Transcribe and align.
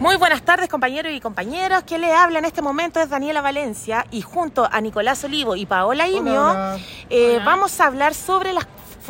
Muy 0.00 0.16
buenas 0.16 0.42
tardes 0.42 0.68
compañeros 0.68 1.12
y 1.12 1.20
compañeras. 1.20 1.82
Quien 1.84 2.02
le 2.02 2.12
habla 2.12 2.38
en 2.38 2.44
este 2.44 2.62
momento 2.62 3.00
es 3.00 3.10
Daniela 3.10 3.40
Valencia 3.40 4.06
y 4.12 4.22
junto 4.22 4.68
a 4.70 4.80
Nicolás 4.80 5.24
Olivo 5.24 5.56
y 5.56 5.66
Paola 5.66 6.06
Imio 6.06 6.40
Hola. 6.50 6.78
eh, 7.10 7.34
Hola. 7.36 7.44
vamos 7.44 7.80
a 7.80 7.86
hablar 7.86 8.14
sobre 8.14 8.52
las, 8.52 8.66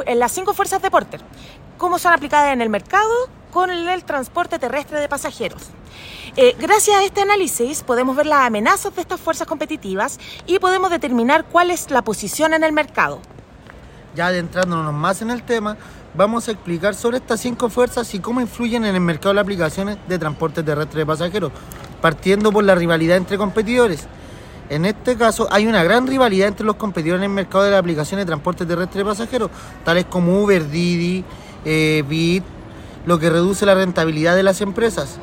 eh, 0.07 0.15
las 0.15 0.33
cinco 0.33 0.55
fuerzas 0.55 0.81
de 0.81 0.91
Porter, 0.91 1.21
cómo 1.77 1.99
son 1.99 2.15
aplicadas 2.15 2.55
en 2.55 2.63
el 2.63 2.71
mercado 2.71 3.11
con 3.53 3.71
el 3.71 4.03
transporte 4.05 4.59
terrestre 4.59 4.99
de 5.01 5.09
pasajeros. 5.11 5.63
Eh, 6.37 6.57
gracias 6.59 6.97
a 6.97 7.05
este 7.05 7.21
análisis 7.21 7.83
podemos 7.83 8.17
ver 8.17 8.27
las 8.27 8.47
amenazas 8.47 8.95
de 8.95 9.03
estas 9.03 9.21
fuerzas 9.21 9.47
competitivas 9.47 10.19
y 10.47 10.59
podemos 10.59 10.91
determinar 10.91 11.45
cuál 11.45 11.71
es 11.71 11.91
la 11.91 12.01
posición 12.01 12.55
en 12.55 12.65
el 12.65 12.73
mercado. 12.73 13.21
Ya 14.15 14.27
adentrándonos 14.27 14.93
más 14.95 15.23
en 15.23 15.31
el 15.31 15.43
tema, 15.43 15.77
vamos 16.15 16.49
a 16.49 16.53
explicar 16.53 16.95
sobre 16.95 17.19
estas 17.19 17.41
cinco 17.41 17.69
fuerzas 17.69 18.13
y 18.15 18.21
cómo 18.21 18.41
influyen 18.41 18.85
en 18.85 18.95
el 18.95 19.01
mercado 19.01 19.31
de 19.31 19.35
las 19.37 19.43
aplicaciones 19.43 19.99
de 20.09 20.19
transporte 20.19 20.63
terrestre 20.63 21.01
de 21.01 21.07
pasajeros, 21.07 21.53
partiendo 22.01 22.51
por 22.51 22.65
la 22.65 22.75
rivalidad 22.75 23.17
entre 23.17 23.39
competidores. 23.39 24.07
En 24.71 24.85
este 24.85 25.17
caso 25.17 25.49
hay 25.51 25.67
una 25.67 25.83
gran 25.83 26.07
rivalidad 26.07 26.49
entre 26.49 26.67
los 26.67 26.77
competidores 26.77 27.21
en 27.21 27.31
el 27.31 27.35
mercado 27.35 27.65
de 27.65 27.71
las 27.71 27.81
aplicaciones 27.81 28.27
de 28.27 28.31
transporte 28.31 28.67
terrestre 28.67 28.99
de 28.99 29.05
pasajeros, 29.05 29.51
tales 29.85 30.07
como 30.07 30.43
Uber, 30.43 30.69
Didi, 30.69 31.25
eh, 31.65 32.05
Bit, 32.09 32.45
lo 33.07 33.19
que 33.19 33.31
reduce 33.31 33.65
la 33.65 33.75
rentabilidad 33.75 34.37
de 34.37 34.43
las 34.43 34.61
empresas. 34.61 35.19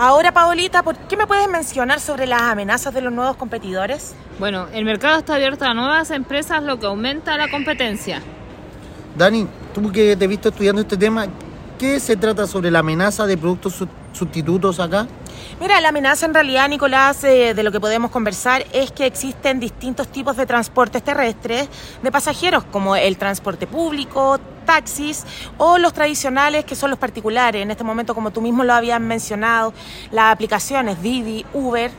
Ahora, 0.00 0.30
Paolita, 0.30 0.84
¿por 0.84 0.96
qué 0.96 1.16
me 1.16 1.26
puedes 1.26 1.48
mencionar 1.48 1.98
sobre 1.98 2.28
las 2.28 2.42
amenazas 2.42 2.94
de 2.94 3.00
los 3.00 3.12
nuevos 3.12 3.36
competidores? 3.36 4.14
Bueno, 4.38 4.68
el 4.72 4.84
mercado 4.84 5.18
está 5.18 5.34
abierto 5.34 5.64
a 5.64 5.74
nuevas 5.74 6.12
empresas, 6.12 6.62
lo 6.62 6.78
que 6.78 6.86
aumenta 6.86 7.36
la 7.36 7.50
competencia. 7.50 8.22
Dani, 9.16 9.48
tú 9.74 9.90
que 9.90 10.14
te 10.14 10.24
he 10.24 10.28
visto 10.28 10.50
estudiando 10.50 10.82
este 10.82 10.96
tema, 10.96 11.26
¿qué 11.80 11.98
se 11.98 12.16
trata 12.16 12.46
sobre 12.46 12.70
la 12.70 12.78
amenaza 12.78 13.26
de 13.26 13.36
productos 13.36 13.82
sustitutos 14.18 14.80
acá? 14.80 15.06
Mira, 15.60 15.80
la 15.80 15.88
amenaza 15.88 16.26
en 16.26 16.34
realidad, 16.34 16.68
Nicolás, 16.68 17.24
eh, 17.24 17.54
de 17.54 17.62
lo 17.62 17.72
que 17.72 17.80
podemos 17.80 18.10
conversar 18.10 18.64
es 18.72 18.92
que 18.92 19.06
existen 19.06 19.60
distintos 19.60 20.08
tipos 20.08 20.36
de 20.36 20.46
transportes 20.46 21.02
terrestres 21.02 21.68
de 22.02 22.12
pasajeros, 22.12 22.64
como 22.64 22.96
el 22.96 23.16
transporte 23.16 23.66
público, 23.66 24.38
taxis 24.66 25.24
o 25.56 25.78
los 25.78 25.92
tradicionales 25.92 26.64
que 26.64 26.74
son 26.74 26.90
los 26.90 26.98
particulares. 26.98 27.62
En 27.62 27.70
este 27.70 27.84
momento, 27.84 28.14
como 28.14 28.30
tú 28.30 28.40
mismo 28.40 28.64
lo 28.64 28.74
habías 28.74 29.00
mencionado, 29.00 29.72
las 30.10 30.32
aplicaciones 30.32 31.02
Didi, 31.02 31.44
Uber. 31.54 31.90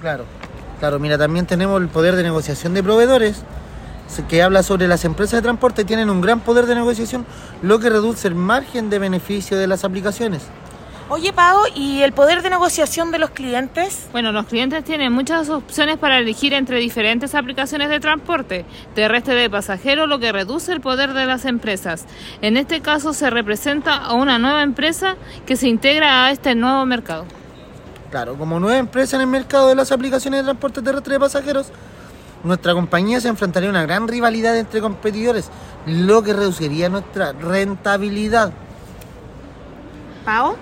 Claro, 0.00 0.24
claro, 0.78 0.98
mira, 0.98 1.18
también 1.18 1.46
tenemos 1.46 1.80
el 1.80 1.88
poder 1.88 2.16
de 2.16 2.22
negociación 2.22 2.72
de 2.72 2.82
proveedores, 2.82 3.44
que 4.28 4.42
habla 4.42 4.62
sobre 4.62 4.88
las 4.88 5.04
empresas 5.04 5.38
de 5.38 5.42
transporte 5.42 5.84
tienen 5.84 6.10
un 6.10 6.20
gran 6.20 6.40
poder 6.40 6.66
de 6.66 6.74
negociación, 6.74 7.24
lo 7.62 7.78
que 7.78 7.90
reduce 7.90 8.26
el 8.28 8.34
margen 8.34 8.90
de 8.90 8.98
beneficio 8.98 9.56
de 9.56 9.66
las 9.66 9.84
aplicaciones. 9.84 10.42
Oye, 11.12 11.32
Pau, 11.32 11.62
¿y 11.74 12.02
el 12.02 12.12
poder 12.12 12.40
de 12.40 12.50
negociación 12.50 13.10
de 13.10 13.18
los 13.18 13.30
clientes? 13.30 14.06
Bueno, 14.12 14.30
los 14.30 14.46
clientes 14.46 14.84
tienen 14.84 15.12
muchas 15.12 15.48
opciones 15.48 15.98
para 15.98 16.20
elegir 16.20 16.54
entre 16.54 16.78
diferentes 16.78 17.34
aplicaciones 17.34 17.88
de 17.88 17.98
transporte 17.98 18.64
terrestre 18.94 19.34
de 19.34 19.50
pasajeros, 19.50 20.08
lo 20.08 20.20
que 20.20 20.30
reduce 20.30 20.70
el 20.70 20.80
poder 20.80 21.12
de 21.12 21.26
las 21.26 21.46
empresas. 21.46 22.04
En 22.42 22.56
este 22.56 22.80
caso 22.80 23.12
se 23.12 23.28
representa 23.28 23.96
a 23.96 24.12
una 24.12 24.38
nueva 24.38 24.62
empresa 24.62 25.16
que 25.46 25.56
se 25.56 25.66
integra 25.66 26.26
a 26.26 26.30
este 26.30 26.54
nuevo 26.54 26.86
mercado. 26.86 27.24
Claro, 28.12 28.36
como 28.36 28.60
nueva 28.60 28.78
empresa 28.78 29.16
en 29.16 29.22
el 29.22 29.28
mercado 29.28 29.66
de 29.66 29.74
las 29.74 29.90
aplicaciones 29.90 30.42
de 30.42 30.44
transporte 30.44 30.80
terrestre 30.80 31.14
de 31.14 31.20
pasajeros, 31.20 31.72
nuestra 32.44 32.72
compañía 32.72 33.20
se 33.20 33.26
enfrentaría 33.26 33.68
a 33.68 33.72
una 33.72 33.82
gran 33.82 34.06
rivalidad 34.06 34.56
entre 34.56 34.80
competidores, 34.80 35.50
lo 35.86 36.22
que 36.22 36.34
reduciría 36.34 36.88
nuestra 36.88 37.32
rentabilidad. 37.32 38.52
Pau. 40.24 40.54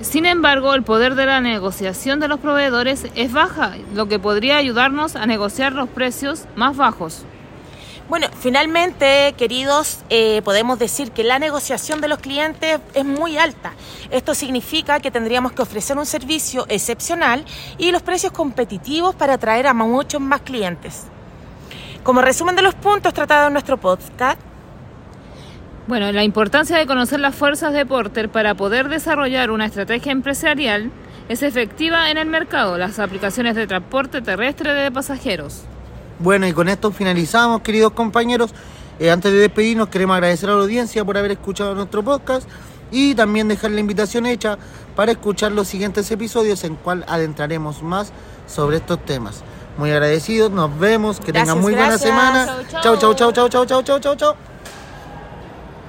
Sin 0.00 0.26
embargo, 0.26 0.74
el 0.74 0.84
poder 0.84 1.16
de 1.16 1.26
la 1.26 1.40
negociación 1.40 2.20
de 2.20 2.28
los 2.28 2.38
proveedores 2.38 3.06
es 3.16 3.32
baja, 3.32 3.74
lo 3.94 4.06
que 4.06 4.20
podría 4.20 4.56
ayudarnos 4.56 5.16
a 5.16 5.26
negociar 5.26 5.72
los 5.72 5.88
precios 5.88 6.44
más 6.54 6.76
bajos. 6.76 7.24
Bueno, 8.08 8.28
finalmente, 8.40 9.34
queridos, 9.36 9.98
eh, 10.08 10.40
podemos 10.42 10.78
decir 10.78 11.10
que 11.10 11.24
la 11.24 11.38
negociación 11.38 12.00
de 12.00 12.08
los 12.08 12.20
clientes 12.20 12.80
es 12.94 13.04
muy 13.04 13.36
alta. 13.36 13.72
Esto 14.10 14.34
significa 14.34 15.00
que 15.00 15.10
tendríamos 15.10 15.52
que 15.52 15.62
ofrecer 15.62 15.98
un 15.98 16.06
servicio 16.06 16.64
excepcional 16.68 17.44
y 17.76 17.90
los 17.90 18.00
precios 18.00 18.32
competitivos 18.32 19.14
para 19.14 19.34
atraer 19.34 19.66
a 19.66 19.74
muchos 19.74 20.20
más 20.20 20.40
clientes. 20.40 21.02
Como 22.02 22.22
resumen 22.22 22.56
de 22.56 22.62
los 22.62 22.74
puntos 22.76 23.12
tratados 23.12 23.48
en 23.48 23.52
nuestro 23.52 23.76
podcast, 23.76 24.40
Bueno, 25.88 26.12
la 26.12 26.22
importancia 26.22 26.76
de 26.76 26.86
conocer 26.86 27.18
las 27.18 27.34
fuerzas 27.34 27.72
de 27.72 27.86
Porter 27.86 28.28
para 28.28 28.54
poder 28.54 28.90
desarrollar 28.90 29.50
una 29.50 29.64
estrategia 29.64 30.12
empresarial 30.12 30.90
es 31.30 31.42
efectiva 31.42 32.10
en 32.10 32.18
el 32.18 32.26
mercado, 32.28 32.76
las 32.76 32.98
aplicaciones 32.98 33.56
de 33.56 33.66
transporte 33.66 34.20
terrestre 34.20 34.74
de 34.74 34.92
pasajeros. 34.92 35.62
Bueno, 36.18 36.46
y 36.46 36.52
con 36.52 36.68
esto 36.68 36.92
finalizamos, 36.92 37.62
queridos 37.62 37.92
compañeros. 37.92 38.52
Eh, 38.98 39.10
antes 39.10 39.32
de 39.32 39.38
despedirnos, 39.38 39.88
queremos 39.88 40.14
agradecer 40.14 40.50
a 40.50 40.56
la 40.56 40.60
audiencia 40.60 41.06
por 41.06 41.16
haber 41.16 41.30
escuchado 41.30 41.74
nuestro 41.74 42.02
podcast 42.02 42.46
y 42.90 43.14
también 43.14 43.48
dejar 43.48 43.70
la 43.70 43.80
invitación 43.80 44.26
hecha 44.26 44.58
para 44.94 45.12
escuchar 45.12 45.52
los 45.52 45.68
siguientes 45.68 46.10
episodios 46.10 46.64
en 46.64 46.74
cual 46.74 47.02
adentraremos 47.08 47.82
más 47.82 48.12
sobre 48.46 48.76
estos 48.76 49.02
temas. 49.06 49.42
Muy 49.78 49.90
agradecidos, 49.90 50.50
nos 50.50 50.78
vemos, 50.78 51.18
que 51.18 51.32
Gracias, 51.32 51.54
tengan 51.54 51.62
muy 51.62 51.72
buena 51.72 51.96
semana. 51.96 52.46
Chau, 52.82 52.98
chau. 52.98 53.14
chau, 53.14 53.14
chau, 53.14 53.32
chau, 53.32 53.48
chau, 53.48 53.64
chau, 53.64 53.82
chau, 53.82 53.82
chau, 53.82 54.00
chau. 54.00 54.16
chau. 54.16 54.47